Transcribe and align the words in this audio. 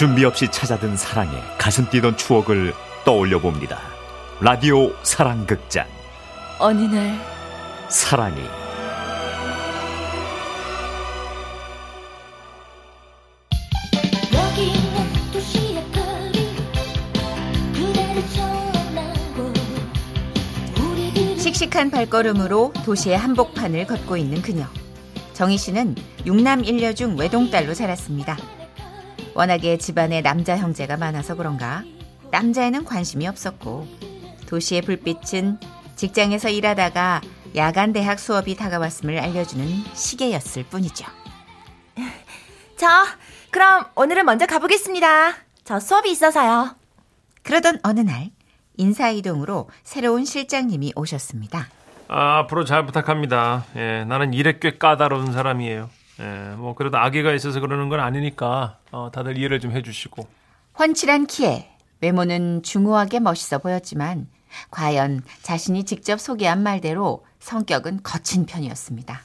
준비 0.00 0.24
없이 0.24 0.48
찾아든 0.50 0.96
사랑에 0.96 1.30
가슴 1.58 1.86
뛰던 1.90 2.16
추억을 2.16 2.72
떠올려 3.04 3.38
봅니다. 3.38 3.78
라디오 4.40 4.94
사랑극장. 5.02 5.86
어느 6.58 6.84
날 6.84 7.20
사랑이 7.90 8.40
씩씩한 21.36 21.90
발걸음으로 21.90 22.72
도시의 22.86 23.18
한복판을 23.18 23.86
걷고 23.86 24.16
있는 24.16 24.40
그녀. 24.40 24.64
정희 25.34 25.58
씨는 25.58 25.94
육남 26.24 26.64
일녀 26.64 26.94
중 26.94 27.18
외동딸로 27.18 27.74
자랐습니다. 27.74 28.38
워낙에 29.34 29.78
집안에 29.78 30.22
남자 30.22 30.56
형제가 30.56 30.96
많아서 30.96 31.34
그런가 31.34 31.84
남자에는 32.30 32.84
관심이 32.84 33.26
없었고 33.26 33.86
도시의 34.46 34.82
불빛은 34.82 35.58
직장에서 35.96 36.48
일하다가 36.48 37.20
야간 37.56 37.92
대학 37.92 38.18
수업이 38.18 38.56
다가왔음을 38.56 39.18
알려주는 39.18 39.66
시계였을 39.94 40.64
뿐이죠. 40.64 41.06
자, 42.76 43.04
그럼 43.50 43.84
오늘은 43.96 44.24
먼저 44.24 44.46
가보겠습니다. 44.46 45.34
저 45.64 45.80
수업이 45.80 46.10
있어서요. 46.10 46.76
그러던 47.42 47.80
어느 47.82 48.00
날 48.00 48.30
인사 48.76 49.10
이동으로 49.10 49.68
새로운 49.82 50.24
실장님이 50.24 50.92
오셨습니다. 50.96 51.68
아, 52.08 52.38
앞으로 52.38 52.64
잘 52.64 52.86
부탁합니다. 52.86 53.64
예, 53.76 54.04
나는 54.04 54.32
일에 54.32 54.58
꽤 54.58 54.78
까다로운 54.78 55.32
사람이에요. 55.32 55.90
예, 56.20 56.54
뭐 56.56 56.74
그래도 56.74 56.98
아기가 56.98 57.32
있어서 57.32 57.60
그러는 57.60 57.88
건 57.88 58.00
아니니까 58.00 58.78
어, 58.92 59.10
다들 59.12 59.38
이해를 59.38 59.58
좀 59.60 59.72
해주시고. 59.72 60.26
훤칠한 60.78 61.26
키에 61.26 61.70
외모는 62.00 62.62
중후하게 62.62 63.20
멋있어 63.20 63.58
보였지만 63.58 64.28
과연 64.70 65.22
자신이 65.42 65.84
직접 65.84 66.20
소개한 66.20 66.62
말대로 66.62 67.24
성격은 67.40 68.02
거친 68.02 68.46
편이었습니다. 68.46 69.20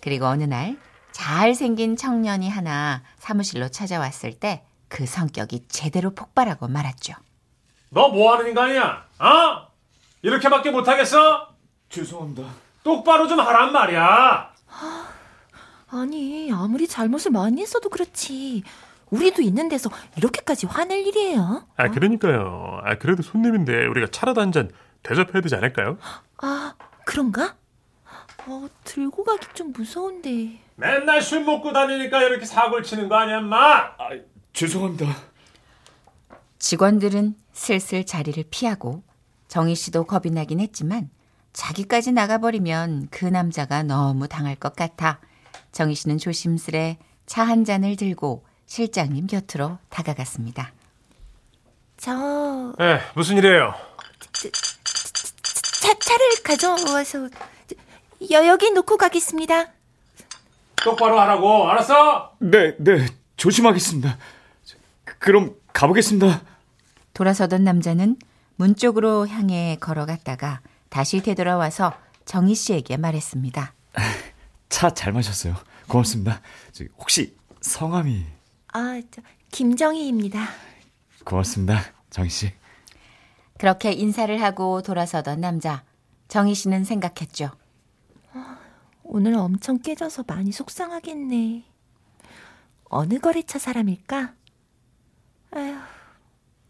그리고 0.00 0.26
어느 0.26 0.44
날 0.44 0.76
잘생긴 1.12 1.96
청년이 1.96 2.48
하나 2.48 3.02
사무실로 3.18 3.68
찾아왔을 3.68 4.32
때 4.34 4.62
그 4.92 5.06
성격이 5.06 5.68
제대로 5.68 6.10
폭발하고 6.14 6.68
말았죠. 6.68 7.14
너 7.88 8.08
뭐 8.10 8.32
하는 8.34 8.48
인간이야? 8.48 9.06
어? 9.20 9.68
이렇게밖에 10.20 10.70
못하겠어? 10.70 11.48
죄송합니다. 11.88 12.46
똑바로 12.84 13.26
좀 13.26 13.40
하란 13.40 13.72
말이야. 13.72 14.52
아니, 16.02 16.50
아무리 16.50 16.88
잘못을 16.88 17.32
많이 17.32 17.60
했어도 17.60 17.90
그렇지. 17.90 18.62
우리도 19.10 19.42
있는 19.42 19.68
데서 19.68 19.90
이렇게까지 20.16 20.66
화낼 20.66 21.06
일이에요? 21.06 21.66
아, 21.76 21.90
그러니까요. 21.90 22.80
아, 22.82 22.96
그래도 22.96 23.22
손님인데 23.22 23.86
우리가 23.86 24.06
차라도 24.10 24.40
한 24.40 24.52
잔 24.52 24.70
대접해야 25.02 25.42
되지 25.42 25.54
않을까요? 25.56 25.98
아, 26.38 26.74
그런가? 27.04 27.56
어, 28.46 28.66
들고 28.84 29.22
가기 29.24 29.48
좀 29.54 29.72
무서운데. 29.72 30.58
맨날 30.76 31.20
술 31.20 31.44
먹고 31.44 31.72
다니니까 31.72 32.22
이렇게 32.22 32.46
사고를 32.46 32.82
치는 32.82 33.08
거 33.10 33.16
아니야, 33.16 33.38
인마? 33.40 33.56
아, 33.58 34.08
죄송합니다. 34.54 35.06
직원들은 36.58 37.34
슬슬 37.52 38.06
자리를 38.06 38.42
피하고 38.50 39.02
정희 39.48 39.74
씨도 39.74 40.04
겁이 40.04 40.32
나긴 40.32 40.60
했지만 40.60 41.10
자기까지 41.52 42.12
나가버리면 42.12 43.08
그 43.10 43.26
남자가 43.26 43.82
너무 43.82 44.26
당할 44.28 44.54
것 44.56 44.74
같아 44.74 45.20
정희 45.72 45.94
씨는 45.94 46.18
조심스레 46.18 46.98
차 47.26 47.44
한 47.44 47.64
잔을 47.64 47.96
들고 47.96 48.44
실장님 48.66 49.26
곁으로 49.26 49.78
다가갔습니다. 49.88 50.72
저, 51.96 52.74
예, 52.80 53.00
무슨 53.14 53.36
일이에요? 53.38 53.74
차, 55.80 55.94
차를 55.98 56.42
가져와서, 56.44 57.28
여, 58.30 58.46
여기 58.46 58.70
놓고 58.70 58.96
가겠습니다. 58.96 59.66
똑바로 60.76 61.20
하라고, 61.20 61.68
알았어? 61.70 62.34
네, 62.40 62.74
네, 62.78 63.06
조심하겠습니다. 63.36 64.18
그- 65.04 65.18
그럼 65.18 65.54
가보겠습니다. 65.72 66.42
돌아서던 67.14 67.62
남자는 67.64 68.16
문 68.56 68.74
쪽으로 68.74 69.28
향해 69.28 69.76
걸어갔다가 69.80 70.60
다시 70.88 71.20
되돌아와서 71.22 71.92
정희 72.24 72.54
씨에게 72.54 72.96
말했습니다. 72.96 73.74
차 74.72 74.90
잘 74.90 75.12
마셨어요. 75.12 75.54
고맙습니다. 75.86 76.40
저기 76.72 76.88
혹시 76.98 77.36
성함이 77.60 78.24
아, 78.72 79.00
저, 79.10 79.20
김정희입니다. 79.50 80.48
고맙습니다, 81.26 81.78
정희 82.08 82.30
씨. 82.30 82.52
그렇게 83.58 83.92
인사를 83.92 84.40
하고 84.42 84.80
돌아서던 84.80 85.40
남자 85.42 85.84
정희 86.28 86.54
씨는 86.54 86.84
생각했죠. 86.84 87.50
오늘 89.04 89.34
엄청 89.34 89.78
깨져서 89.78 90.24
많이 90.26 90.52
속상하겠네. 90.52 91.64
어느 92.84 93.18
거래처 93.18 93.58
사람일까? 93.58 94.34
아휴, 95.54 95.76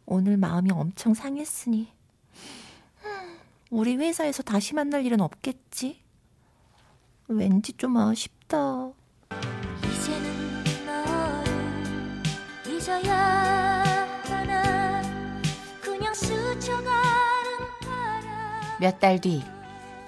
오늘 0.07 0.37
마음이 0.37 0.73
엄청 0.73 1.15
상했으니. 1.15 1.93
흠, 2.97 3.39
우리 3.71 3.97
회사에서 3.97 4.43
다시 4.43 4.75
만날 4.75 5.07
일은 5.07 5.21
없겠지? 5.21 6.02
왠지 7.37 7.73
좀 7.75 7.97
아쉽다. 7.97 8.91
이제는 9.85 10.87
너를 10.87 12.73
잊어야 12.73 13.85
하나 14.25 15.03
그냥 15.81 16.13
스쳐가는 16.15 16.91
바람 17.81 18.79
몇 18.81 18.99
달 19.01 19.21
뒤, 19.21 19.43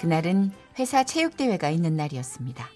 그날은 0.01 0.53
회사 0.79 1.05
체육대회가 1.05 1.71
있는 1.71 1.97
날이었습니다. 1.97 2.69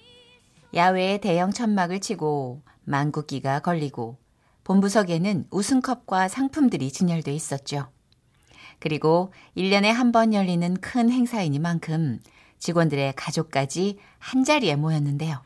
야외에 0.74 1.18
대형 1.18 1.50
천막을 1.50 2.00
치고 2.00 2.62
만국기가 2.84 3.60
걸리고 3.60 4.18
본부석에는 4.64 5.46
우승컵과 5.50 6.28
상품들이 6.28 6.92
진열돼 6.92 7.32
있었죠. 7.32 7.88
그리고 8.78 9.32
1년에 9.56 9.86
한 9.86 10.12
번 10.12 10.32
열리는 10.34 10.74
큰 10.74 11.10
행사이니만큼 11.10 12.20
직원들의 12.58 13.14
가족까지 13.16 13.98
한 14.18 14.44
자리에 14.44 14.76
모였는데요. 14.76 15.42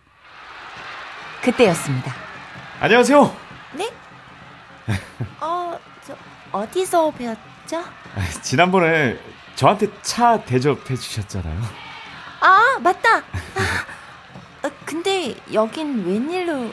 그때였습니다. 1.42 2.14
안녕하세요. 2.80 3.36
네? 3.74 3.90
어, 5.40 5.78
저, 6.06 6.16
어디서 6.52 7.10
배웠죠? 7.12 7.78
아, 7.78 8.28
지난번에 8.42 9.18
저한테 9.54 9.88
차 10.02 10.42
대접해 10.44 10.96
주셨잖아요. 10.96 11.60
아, 12.40 12.78
맞다! 12.80 13.18
아, 13.18 13.22
어, 14.66 14.70
근데 14.84 15.34
여긴 15.52 16.04
웬일로. 16.06 16.72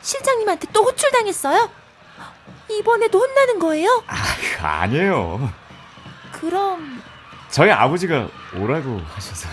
실장님한테 0.00 0.68
또 0.72 0.82
호출당했어요? 0.84 1.70
이번에도 2.70 3.18
혼나는 3.18 3.58
거예요? 3.58 4.02
아, 4.06 4.82
아니에요. 4.82 5.50
그럼, 6.32 7.02
저희 7.54 7.70
아버지가 7.70 8.28
오라고 8.58 8.98
하셔서. 8.98 9.48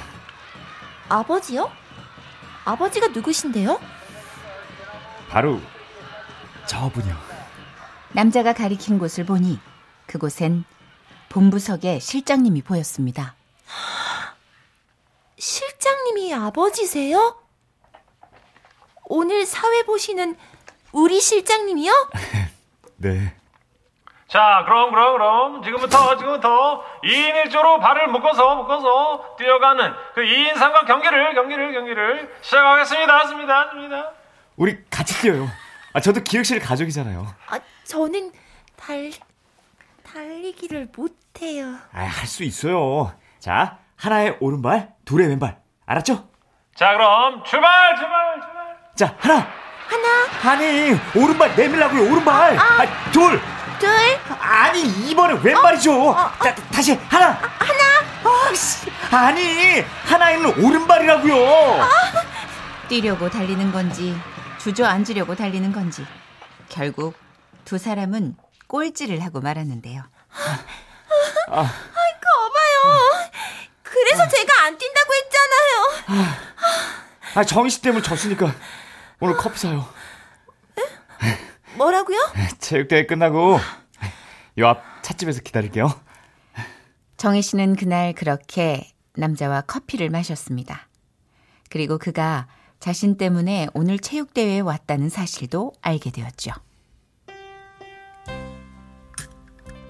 아버지요? 1.07 1.71
아버지가 2.65 3.09
누구신데요? 3.09 3.79
바로 5.29 5.61
저분이요. 6.65 7.15
남자가 8.13 8.53
가리킨 8.53 8.97
곳을 8.97 9.23
보니 9.23 9.59
그곳엔 10.07 10.63
본부석에 11.29 11.99
실장님이 11.99 12.63
보였습니다. 12.63 13.35
실장님이 15.37 16.33
아버지세요? 16.33 17.39
오늘 19.05 19.45
사회 19.45 19.83
보시는 19.83 20.37
우리 20.91 21.21
실장님이요? 21.21 22.09
네. 22.97 23.35
자, 24.31 24.63
그럼, 24.65 24.91
그럼, 24.91 25.11
그럼. 25.17 25.61
지금부터, 25.63 26.15
지금부터 26.15 26.85
2인 27.03 27.43
1조로 27.49 27.81
발을 27.81 28.07
묶어서, 28.07 28.55
묶어서 28.55 29.35
뛰어가는 29.37 29.93
그 30.15 30.21
2인상과 30.21 30.87
경기를, 30.87 31.33
경기를, 31.33 31.73
경기를 31.73 32.33
시작하겠습니다. 32.39 33.17
했습니다. 33.17 33.61
했습니다. 33.63 34.11
우리 34.55 34.77
같이 34.89 35.21
뛰어요. 35.21 35.49
아, 35.91 35.99
저도 35.99 36.21
기획실 36.23 36.61
가족이잖아요. 36.61 37.27
아, 37.49 37.59
저는 37.83 38.31
달, 38.77 39.11
달리기를 40.09 40.87
못해요. 40.95 41.65
아, 41.91 41.99
할 42.03 42.25
수 42.25 42.43
있어요. 42.45 43.11
자, 43.39 43.79
하나의 43.97 44.37
오른발, 44.39 44.93
둘의 45.03 45.27
왼발. 45.27 45.57
알았죠? 45.85 46.25
자, 46.73 46.93
그럼 46.93 47.43
출발, 47.43 47.97
출발, 47.97 48.39
출발. 48.39 48.77
자, 48.95 49.13
하나. 49.19 49.45
하나, 49.89 50.51
아니, 50.53 50.91
오른발 51.17 51.53
내밀라고요, 51.57 52.09
오른발. 52.13 52.57
아, 52.57 53.11
둘. 53.11 53.41
둘, 53.81 53.89
아니, 54.39 54.83
이번엔 55.09 55.41
왼발이죠. 55.41 55.91
어, 55.91 56.11
어. 56.11 56.31
자, 56.43 56.53
다시, 56.71 56.93
하나. 56.93 57.31
하나. 57.31 58.01
아, 58.23 58.53
씨. 58.53 58.91
아니, 59.11 59.81
하나에는 60.05 60.63
오른발이라고요. 60.63 61.81
뛰려고 62.87 63.27
달리는 63.29 63.71
건지 63.71 64.15
주저앉으려고 64.59 65.33
달리는 65.35 65.71
건지 65.71 66.05
결국 66.69 67.15
두 67.65 67.77
사람은 67.79 68.35
꼴찌를 68.67 69.23
하고 69.23 69.41
말았는데요. 69.41 70.03
그래서 73.81 74.27
제가 74.27 74.63
안 74.65 74.77
뛴다고 74.77 75.13
했잖아요. 75.13 76.27
아, 77.35 77.43
정희 77.43 77.69
씨 77.71 77.81
때문에 77.81 78.03
졌으니까 78.03 78.53
오늘 79.19 79.35
커피 79.37 79.57
사요. 79.57 79.87
뭐라고요? 81.81 82.17
체육대회 82.59 83.05
끝나고 83.05 83.57
요 84.59 84.67
앞 84.67 84.83
찻집에서 85.01 85.41
기다릴게요. 85.41 85.89
정희 87.17 87.41
씨는 87.41 87.75
그날 87.75 88.13
그렇게 88.13 88.91
남자와 89.15 89.61
커피를 89.61 90.09
마셨습니다. 90.09 90.87
그리고 91.69 91.97
그가 91.97 92.47
자신 92.79 93.17
때문에 93.17 93.67
오늘 93.73 93.99
체육대회에 93.99 94.59
왔다는 94.59 95.09
사실도 95.09 95.73
알게 95.81 96.11
되었죠. 96.11 96.51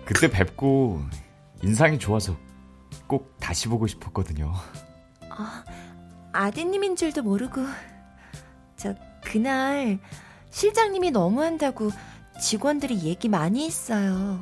그때 0.05 0.29
뵙고 0.29 1.01
인상이 1.63 1.99
좋아서 1.99 2.37
꼭 3.07 3.35
다시 3.39 3.67
보고 3.67 3.87
싶었거든요. 3.87 4.53
아드님인 6.33 6.95
줄도 6.95 7.23
모르고. 7.23 7.61
저, 8.75 8.95
그날 9.23 9.99
실장님이 10.51 11.11
너무한다고 11.11 11.89
직원들이 12.39 13.03
얘기 13.03 13.29
많이 13.29 13.65
했어요. 13.65 14.39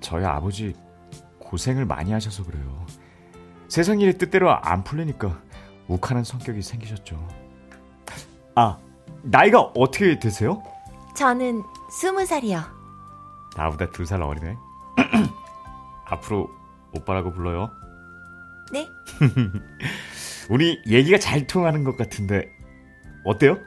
저희 0.00 0.24
아버지 0.24 0.74
고생을 1.38 1.86
많이 1.86 2.12
하셔서 2.12 2.44
그래요. 2.44 2.86
세상 3.68 4.00
일이 4.00 4.18
뜻대로 4.18 4.50
안 4.52 4.84
풀리니까 4.84 5.40
욱하는 5.88 6.24
성격이 6.24 6.62
생기셨죠. 6.62 7.16
아, 8.54 8.78
나이가 9.22 9.60
어떻게 9.74 10.18
되세요? 10.18 10.62
저는 11.16 11.62
스무 11.90 12.26
살이요. 12.26 12.62
나보다 13.56 13.90
두 13.90 14.04
살 14.04 14.22
어리네. 14.22 14.56
앞으로 16.06 16.50
오빠라고 16.94 17.32
불러요. 17.32 17.70
네? 18.72 18.88
우리 20.50 20.82
얘기가 20.86 21.18
잘 21.18 21.46
통하는 21.46 21.84
것 21.84 21.96
같은데 21.96 22.50
어때요? 23.24 23.58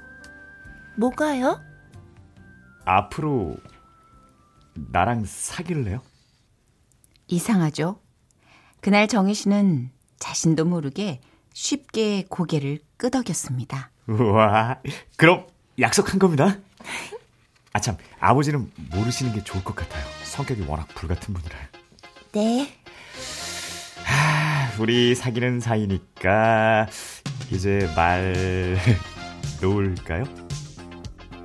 뭐가요? 0.98 1.62
앞으로 2.86 3.58
나랑 4.92 5.26
사귈래요? 5.26 6.02
이상하죠? 7.28 8.00
그날 8.82 9.08
정희 9.08 9.34
씨는 9.34 9.90
자신도 10.20 10.66
모르게 10.66 11.22
쉽게 11.54 12.26
고개를 12.30 12.80
끄덕였습니다. 12.98 13.90
우와, 14.08 14.80
그럼 15.18 15.48
약속한 15.80 16.20
겁니다. 16.20 16.58
아 17.74 17.80
참, 17.80 17.98
아버지는 18.20 18.72
모르시는 18.92 19.34
게 19.34 19.44
좋을 19.44 19.64
것 19.64 19.76
같아요. 19.76 20.06
성격이 20.24 20.62
워낙 20.68 20.88
불같은 20.90 21.34
분이라. 21.34 21.56
네. 22.34 22.74
아, 24.08 24.72
우리 24.80 25.16
사귀는 25.16 25.60
사이니까 25.60 26.88
이제 27.52 27.92
말 27.96 28.78
놓을까요? 29.62 30.45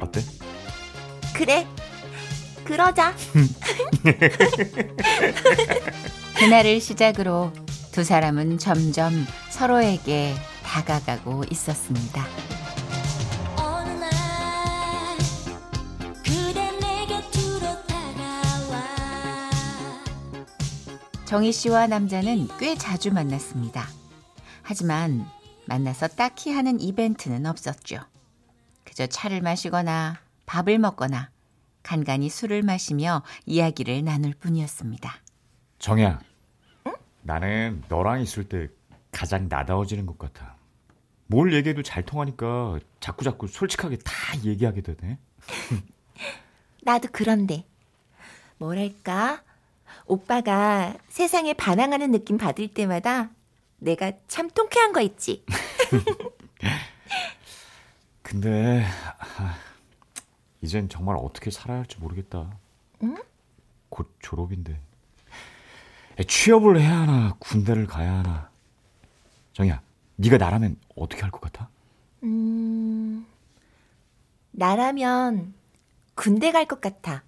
어때? 0.01 0.23
그래. 1.35 1.67
그러자. 2.65 3.15
그날을 6.39 6.81
시작으로 6.81 7.53
두 7.93 8.05
사람은 8.05 8.59
점점 8.59 9.27
서로에게 9.51 10.35
다가가고 10.63 11.45
있었습니다. 11.51 12.25
정희 21.25 21.53
씨와 21.53 21.87
남자는 21.87 22.49
꽤 22.59 22.75
자주 22.75 23.13
만났습니다. 23.13 23.87
하지만 24.63 25.25
만나서 25.67 26.09
딱히 26.09 26.51
하는 26.51 26.81
이벤트는 26.81 27.47
없었죠. 27.47 28.01
그저 28.91 29.07
차를 29.07 29.41
마시거나 29.41 30.19
밥을 30.47 30.79
먹거나 30.79 31.31
간간히 31.85 32.29
술을 32.29 32.63
마시며 32.63 33.23
이야기를 33.47 34.03
나눌 34.05 34.33
뿐이었습니다. 34.35 35.15
정야, 35.79 36.19
나는 37.23 37.83
너랑 37.89 38.21
있을 38.21 38.45
때 38.45 38.69
가장 39.13 39.47
나다워지는 39.49 40.07
것 40.07 40.19
같아. 40.19 40.57
뭘 41.27 41.55
얘기해도 41.55 41.85
잘 41.85 42.05
통하니까 42.05 42.81
자꾸 42.99 43.25
자꾸 43.25 43.47
솔직하게 43.47 43.99
다 43.99 44.13
얘기하게 44.45 44.81
되네. 44.81 45.19
나도 46.83 47.09
그런데. 47.13 47.65
뭐랄까. 48.59 49.43
오빠가 50.07 50.97
세상에 51.09 51.55
반항하는 51.55 52.11
느낌 52.11 52.37
받을 52.37 52.67
때마다 52.67 53.31
내가 53.79 54.11
참 54.27 54.51
통쾌한 54.51 54.93
거 54.93 55.01
있지. 55.01 55.45
근데 58.41 58.85
아, 59.19 59.57
이젠 60.63 60.89
정말 60.89 61.17
어떻게 61.19 61.51
살아야 61.51 61.79
할지 61.79 61.99
모르겠다. 61.99 62.57
곧 63.89 64.15
졸업인데 64.21 64.81
취업을 66.29 66.81
해야 66.81 67.01
하나 67.01 67.35
군대를 67.41 67.89
가야 67.89 68.19
하나. 68.19 68.49
정이야, 69.53 69.83
네가 70.15 70.37
나라면 70.39 70.77
어떻게 70.95 71.23
할 71.23 71.33
것 71.33 71.41
같아? 71.41 71.69
음, 72.23 73.27
나라면 74.53 75.53
군대 76.15 76.53
갈 76.53 76.67
것 76.67 76.81
같아. 76.81 77.25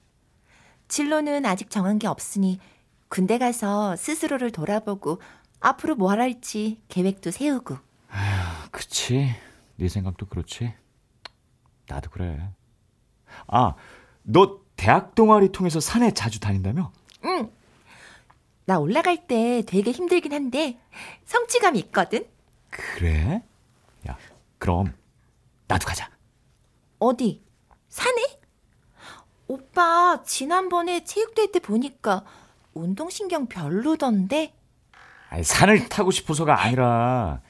진로는 0.86 1.46
아직 1.46 1.68
정한 1.70 1.98
게 1.98 2.06
없으니 2.06 2.60
군대 3.08 3.38
가서 3.38 3.96
스스로를 3.96 4.52
돌아보고 4.52 5.20
앞으로 5.58 5.96
뭘 5.96 6.20
할지 6.20 6.80
계획도 6.88 7.32
세우고. 7.32 7.76
그치. 8.70 9.34
네 9.76 9.88
생각도 9.88 10.26
그렇지. 10.26 10.74
나도 11.88 12.10
그래. 12.10 12.50
아, 13.46 13.74
너 14.22 14.60
대학 14.76 15.14
동아리 15.14 15.52
통해서 15.52 15.80
산에 15.80 16.12
자주 16.12 16.40
다닌다며? 16.40 16.92
응. 17.24 17.50
나 18.64 18.78
올라갈 18.78 19.26
때 19.26 19.62
되게 19.66 19.90
힘들긴 19.90 20.32
한데 20.32 20.78
성취감이 21.24 21.78
있거든. 21.80 22.26
그래? 22.70 23.42
야, 24.08 24.16
그럼 24.58 24.94
나도 25.68 25.86
가자. 25.86 26.10
어디? 26.98 27.42
산에? 27.88 28.40
오빠 29.48 30.22
지난번에 30.24 31.04
체육대회 31.04 31.50
때 31.50 31.58
보니까 31.60 32.24
운동신경 32.74 33.46
별로던데. 33.48 34.54
아니, 35.28 35.44
산을 35.44 35.88
타고 35.88 36.10
싶어서가 36.10 36.62
아니라 36.62 37.40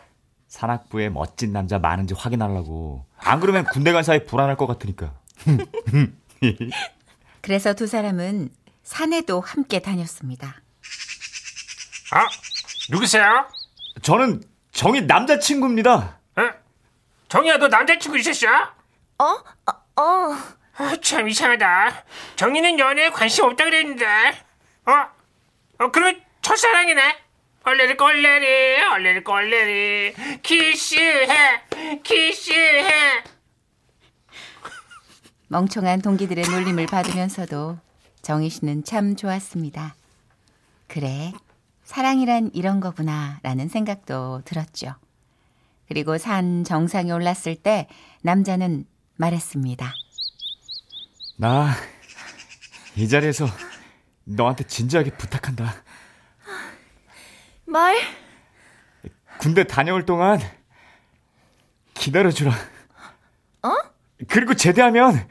산악부에 0.52 1.08
멋진 1.08 1.50
남자 1.50 1.78
많은지 1.78 2.12
확인하려고. 2.12 3.06
안 3.16 3.40
그러면 3.40 3.64
군대 3.72 3.90
간 3.90 4.02
사이 4.02 4.26
불안할 4.26 4.58
것 4.58 4.66
같으니까. 4.66 5.14
그래서 7.40 7.72
두 7.72 7.86
사람은 7.86 8.50
산에도 8.82 9.40
함께 9.40 9.78
다녔습니다. 9.78 10.60
아, 12.12 12.26
누구세요? 12.90 13.46
저는 14.02 14.42
정희 14.72 15.06
남자친구입니다. 15.06 16.18
어? 16.36 16.50
정희야, 17.28 17.56
너 17.56 17.68
남자친구 17.68 18.18
있었어? 18.18 18.46
어? 19.18 19.24
어, 19.24 20.02
어. 20.02 20.36
아, 20.76 20.96
참 21.02 21.30
이상하다. 21.30 22.04
정희는 22.36 22.78
연애에 22.78 23.08
관심 23.08 23.44
없다 23.46 23.64
그랬는데. 23.64 24.04
어? 24.84 24.92
어, 25.78 25.90
그러면 25.90 26.20
첫사랑이네? 26.42 27.21
얼레리 27.64 27.96
꼴레리, 27.96 28.82
얼레리 28.92 29.22
꼴레리, 29.24 30.14
키스해, 30.42 31.62
키스해. 32.02 33.22
멍청한 35.48 36.00
동기들의 36.02 36.44
놀림을 36.48 36.86
받으면서도 36.86 37.78
정희 38.22 38.48
씨는 38.50 38.84
참 38.84 39.14
좋았습니다. 39.16 39.94
그래, 40.88 41.32
사랑이란 41.84 42.50
이런 42.54 42.80
거구나 42.80 43.38
라는 43.42 43.68
생각도 43.68 44.42
들었죠. 44.44 44.94
그리고 45.88 46.18
산 46.18 46.64
정상에 46.64 47.12
올랐을 47.12 47.54
때 47.62 47.86
남자는 48.22 48.86
말했습니다. 49.16 49.92
나 51.36 51.74
이 52.94 53.08
자리에서 53.08 53.46
너한테 54.24 54.64
진지하게 54.64 55.12
부탁한다. 55.12 55.74
뭘? 57.72 57.96
군대 59.38 59.64
다녀올 59.64 60.04
동안 60.04 60.38
기다려주라. 61.94 62.52
어? 63.62 63.74
그리고 64.28 64.52
제대하면 64.52 65.26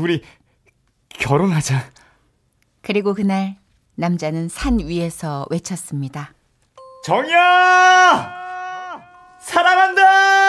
우리 0.00 0.24
결혼하자. 1.10 1.90
그리고 2.80 3.12
그날 3.12 3.56
남자는 3.96 4.48
산 4.48 4.78
위에서 4.78 5.46
외쳤습니다. 5.50 6.32
정이야! 7.04 8.32
사랑한다! 9.38 10.45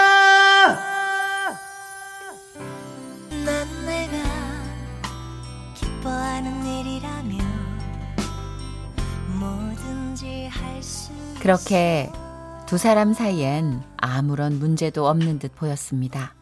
그렇게 11.47 12.11
두 12.65 12.77
사람 12.77 13.13
사이엔 13.13 13.81
아무런 13.95 14.59
문제도 14.59 15.07
없는 15.07 15.39
듯 15.39 15.55
보였습니다. 15.55 16.35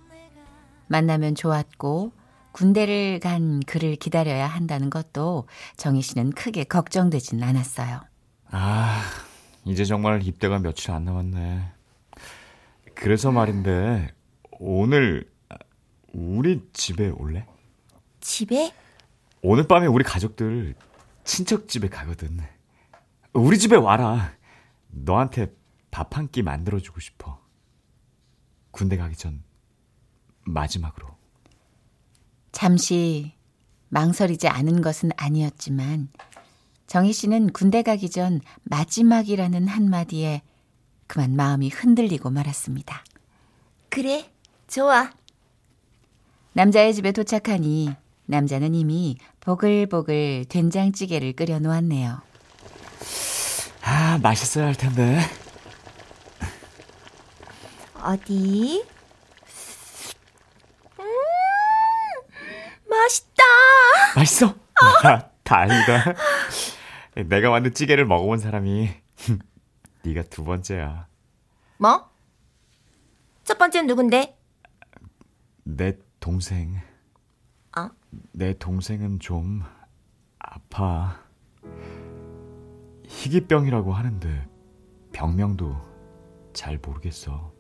만나면 0.88 1.36
좋았고 1.36 2.12
군대를 2.54 3.20
간 3.20 3.60
그를 3.68 3.98
기다려야 3.98 4.48
한다는 4.48 4.90
것도 4.90 5.48
정희 5.78 6.02
씨는 6.02 6.32
크게 6.32 6.64
걱정되진 6.64 7.44
않았어요. 7.44 8.02
아, 8.50 9.04
이제 9.66 9.86
정말 9.86 10.24
입대가 10.24 10.58
며칠 10.58 10.90
안 10.90 11.06
남았네. 11.06 11.72
그래서 12.96 13.32
말인데, 13.32 14.12
오늘, 14.60 15.30
우리 16.14 16.64
집에 16.74 17.10
올래? 17.10 17.46
집에? 18.22 18.74
오늘 19.44 19.68
밤에 19.68 19.86
우리 19.86 20.04
가족들 20.04 20.74
친척 21.24 21.68
집에 21.68 21.90
가거든. 21.90 22.40
우리 23.34 23.60
집에 23.60 23.76
와라. 23.76 24.34
너한테 24.96 25.54
밥 25.92 26.16
한 26.18 26.28
끼 26.30 26.42
만들어주고 26.42 27.00
싶어. 27.00 27.40
군대 28.72 28.98
가기 28.98 29.16
전 29.16 29.44
마지막으로. 30.46 31.08
잠시 32.52 33.34
망설이지 33.90 34.48
않은 34.48 34.82
것은 34.82 35.12
아니었지만 35.18 36.10
정희 36.88 37.14
씨는 37.14 37.52
군대 37.54 37.82
가기 37.82 38.10
전 38.10 38.42
마지막이라는 38.64 39.68
한마디에 39.68 40.42
그만 41.08 41.36
마음이 41.36 41.70
흔들리고 41.70 42.30
말았습니다. 42.30 43.04
그래, 43.90 44.32
좋아. 44.68 45.12
남자의 46.54 46.94
집에 46.94 47.12
도착하니 47.12 47.90
남자는 48.26 48.74
이미 48.76 49.18
보글보글 49.40 50.46
된장찌개를 50.50 51.34
끓여 51.34 51.60
놓았네요. 51.60 52.22
아, 53.86 54.18
맛있어야 54.22 54.66
할 54.66 54.76
텐데. 54.76 55.20
어디? 58.02 58.84
음, 61.00 61.06
맛있다. 62.90 63.44
맛있어? 64.16 64.56
아, 65.04 65.30
다행이다. 65.44 66.14
내가 67.28 67.50
만든 67.52 67.74
찌개를 67.74 68.06
먹어본 68.06 68.40
사람이 68.40 68.90
네가 70.04 70.24
두 70.24 70.44
번째야. 70.44 71.08
뭐? 71.78 72.10
첫 73.44 73.58
번째는 73.58 73.88
누군데? 73.88 74.36
내 75.64 75.94
동생. 76.20 76.82
어? 77.78 77.90
내 78.34 78.54
동생은 78.58 79.20
좀 79.20 79.64
아파. 80.40 81.20
희귀병이라고 83.16 83.94
하는데 83.94 84.48
병명도 85.14 85.76
잘 86.54 86.78
모르겠어. 86.78 87.54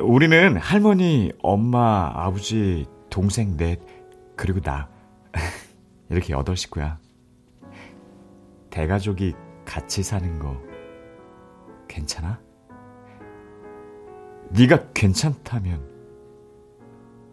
우리는 0.00 0.56
할머니, 0.56 1.32
엄마, 1.42 2.10
아버지, 2.14 2.86
동생 3.10 3.56
넷, 3.56 3.80
그리고 4.36 4.60
나. 4.60 4.88
이렇게 6.10 6.34
여덟 6.34 6.56
식구야. 6.56 6.98
대가족이 8.70 9.34
같이 9.64 10.02
사는 10.02 10.38
거 10.38 10.60
괜찮아? 11.88 12.40
네가 14.50 14.92
괜찮다면 14.92 15.90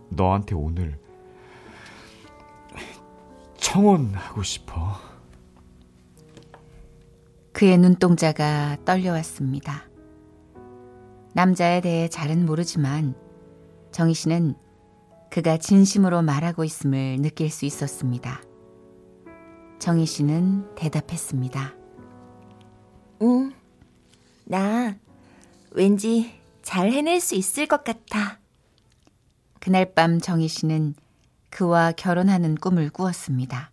너한테 0.09 0.55
오늘 0.55 0.97
청혼하고 3.57 4.43
싶어. 4.43 5.08
그의 7.59 7.77
눈동자가 7.77 8.77
떨려왔습니다. 8.85 9.89
남자에 11.33 11.81
대해 11.81 12.07
잘은 12.07 12.45
모르지만 12.45 13.15
정희 13.91 14.13
씨는 14.13 14.55
그가 15.29 15.57
진심으로 15.57 16.21
말하고 16.21 16.63
있음을 16.63 17.17
느낄 17.19 17.49
수 17.49 17.65
있었습니다. 17.65 18.41
정희 19.77 20.05
씨는 20.05 20.73
대답했습니다. 20.75 21.75
응. 23.23 23.51
나 24.45 24.95
왠지 25.71 26.31
잘 26.61 26.93
해낼 26.93 27.19
수 27.19 27.35
있을 27.35 27.67
것 27.67 27.83
같아. 27.83 28.39
그날 29.59 29.93
밤 29.93 30.21
정희 30.21 30.47
씨는 30.47 30.95
그와 31.49 31.91
결혼하는 31.91 32.55
꿈을 32.55 32.89
꾸었습니다. 32.89 33.71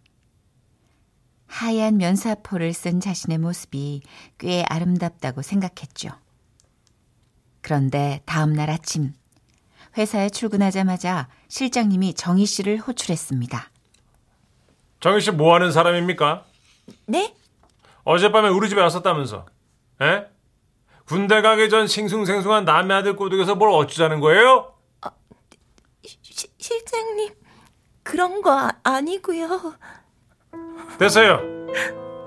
하얀 1.47 1.97
면사포를 1.99 2.73
쓴 2.73 3.01
자신의 3.01 3.39
모습이 3.39 4.03
꽤 4.39 4.65
아름답다고 4.69 5.43
생각했죠. 5.43 6.11
그런데 7.63 8.21
다음 8.27 8.53
날 8.53 8.71
아침 8.71 9.13
회사에 9.97 10.29
출근하자마자 10.29 11.29
실장님이 11.49 12.15
정희 12.15 12.47
씨를 12.47 12.79
호출했습니다. 12.79 13.71
정희 15.01 15.21
씨 15.21 15.31
뭐 15.31 15.55
하는 15.55 15.73
사람입니까? 15.73 16.45
네? 17.07 17.35
어젯밤에 18.05 18.49
우리 18.49 18.69
집에 18.69 18.81
왔었다면서. 18.81 19.47
에? 20.03 20.27
군대 21.07 21.41
가기 21.41 21.71
전 21.71 21.87
싱숭생숭한 21.87 22.65
남의 22.65 22.97
아들 22.97 23.17
꼬드겨서 23.17 23.55
뭘 23.55 23.71
어쩌자는 23.71 24.21
거예요? 24.21 24.75
시, 26.05 26.47
실장님, 26.59 27.35
그런 28.03 28.43
거 28.43 28.53
아, 28.53 28.73
아니고요. 28.85 29.75
됐어요. 30.99 31.41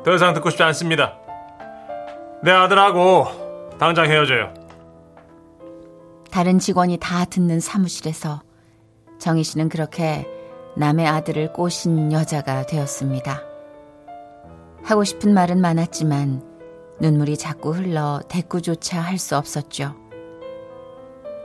더 0.04 0.14
이상 0.14 0.34
듣고 0.34 0.50
싶지 0.50 0.64
않습니다. 0.64 1.18
내 2.44 2.52
아들하고 2.52 3.26
당장 3.80 4.06
헤어져요. 4.06 4.54
다른 6.32 6.60
직원이 6.60 6.98
다 6.98 7.26
듣는 7.26 7.60
사무실에서 7.60 8.42
정희 9.20 9.44
씨는 9.44 9.70
그렇게 9.70 10.28
남의 10.78 11.08
아들을 11.08 11.52
꼬신 11.54 12.12
여자가 12.14 12.66
되었습니다. 12.66 13.42
하고 14.84 15.04
싶은 15.04 15.34
말은 15.34 15.60
많았지만 15.60 16.44
눈물이 17.02 17.38
자꾸 17.38 17.72
흘러 17.72 18.22
대꾸조차 18.30 19.02
할 19.02 19.18
수 19.18 19.36
없었죠. 19.36 19.96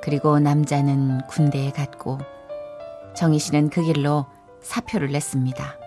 그리고 0.02 0.38
남자는 0.38 1.22
군대에 1.28 1.70
갔고 1.70 2.18
정희 3.16 3.38
씨는 3.38 3.70
그 3.70 3.82
길로 3.82 4.26
사표를 4.60 5.10
냈습니다. 5.10 5.78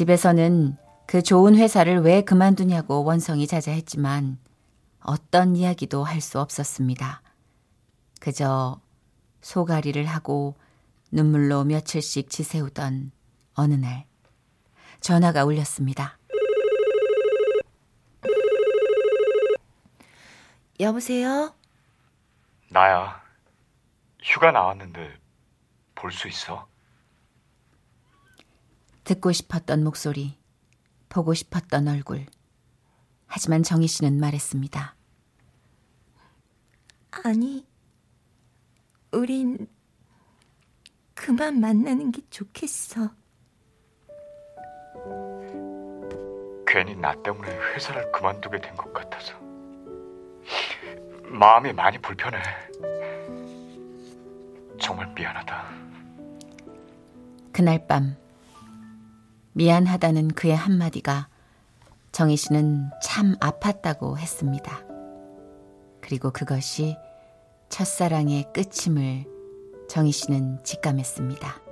집에서는 0.00 0.76
그 1.06 1.22
좋은 1.22 1.56
회사를 1.56 2.02
왜 2.02 2.20
그만두냐고 2.20 3.02
원성이 3.02 3.46
자자했지만 3.46 4.38
어떤 5.00 5.56
이야기도 5.56 6.04
할 6.04 6.20
수 6.20 6.38
없었습니다. 6.38 7.22
그저 8.20 8.78
소가리를 9.40 10.04
하고 10.04 10.54
눈물로 11.10 11.64
며칠씩 11.64 12.28
지새우던 12.28 13.10
어느 13.54 13.72
날 13.72 14.04
전화가 15.00 15.46
울렸습니다. 15.46 16.18
여보세요? 20.78 21.54
나야. 22.68 23.22
휴가 24.22 24.50
나왔는데 24.52 25.16
볼 25.94 26.12
수 26.12 26.28
있어? 26.28 26.68
듣고 29.06 29.30
싶었던 29.30 29.84
목소리, 29.84 30.36
보고 31.08 31.32
싶었던 31.32 31.86
얼굴. 31.86 32.26
하지만 33.26 33.62
정희 33.62 33.86
씨는 33.86 34.18
말했습니다. 34.18 34.96
아니, 37.24 37.64
우린 39.12 39.68
그만 41.14 41.60
만나는 41.60 42.10
게 42.10 42.20
좋겠어. 42.30 43.10
괜히 46.66 46.96
나 46.96 47.14
때문에 47.22 47.48
회사를 47.48 48.10
그만두게 48.10 48.60
된 48.60 48.74
것 48.76 48.92
같아서 48.92 49.34
마음이 51.22 51.72
많이 51.72 51.96
불편해. 51.98 52.38
정말 54.80 55.06
미안하다. 55.14 55.64
그날 57.52 57.86
밤 57.86 58.16
미안하다는 59.56 60.28
그의 60.28 60.54
한마디가 60.54 61.28
정희 62.12 62.36
씨는 62.36 62.90
참 63.02 63.36
아팠다고 63.40 64.18
했습니다. 64.18 64.84
그리고 66.00 66.30
그것이 66.30 66.96
첫사랑의 67.68 68.52
끝임을 68.52 69.24
정희 69.88 70.12
씨는 70.12 70.62
직감했습니다. 70.62 71.62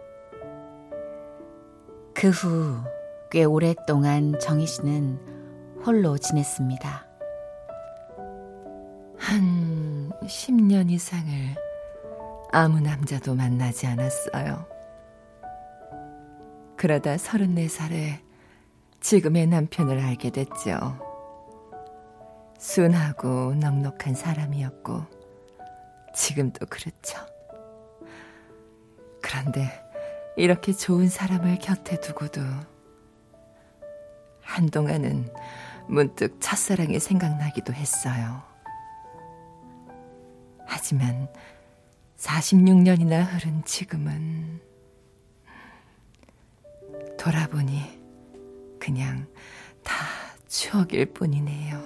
그 2.14 2.30
후 2.30 2.94
꽤 3.34 3.42
오랫동안 3.42 4.38
정희 4.40 4.64
씨는 4.64 5.18
홀로 5.84 6.16
지냈습니다. 6.16 7.06
한 9.18 10.12
10년 10.22 10.88
이상을 10.88 11.56
아무 12.52 12.78
남자도 12.78 13.34
만나지 13.34 13.88
않았어요. 13.88 14.66
그러다 16.84 17.16
34살에 17.16 18.20
지금의 19.00 19.46
남편을 19.46 19.98
알게 20.00 20.28
됐죠. 20.28 21.00
순하고 22.58 23.54
넉넉한 23.54 24.14
사람이었고, 24.14 25.02
지금도 26.14 26.66
그렇죠. 26.66 27.16
그런데 29.22 29.70
이렇게 30.36 30.74
좋은 30.74 31.08
사람을 31.08 31.58
곁에 31.58 31.98
두고도 32.00 32.42
한동안은 34.42 35.32
문득 35.88 36.38
첫사랑이 36.38 37.00
생각나기도 37.00 37.72
했어요. 37.72 38.42
하지만 40.66 41.32
46년이나 42.18 43.24
흐른 43.24 43.64
지금은 43.64 44.73
돌아보니 47.18 47.80
그냥 48.78 49.26
다 49.82 49.94
추억일 50.48 51.06
뿐이네요. 51.06 51.82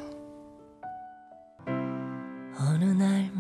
어느 2.61 2.85
날 2.85 3.31